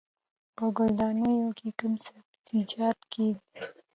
په 0.55 0.65
ګلدانونو 0.77 1.47
کې 1.57 1.69
کوم 1.79 1.93
سبزیجات 2.05 2.97
کیږي؟ 3.11 3.41